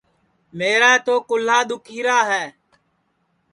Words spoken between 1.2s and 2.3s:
کُہلا دُؔکھیرا